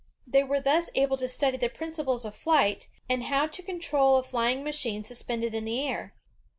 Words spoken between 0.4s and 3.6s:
were thus able to study the principles of flight, and how